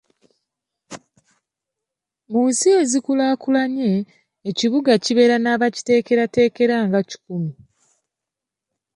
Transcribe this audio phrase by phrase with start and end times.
[2.31, 3.91] Mu nsi ezikulaakulanye,
[4.49, 7.51] ekibuga kibeera n'abakiteekerateekera nga kikumi.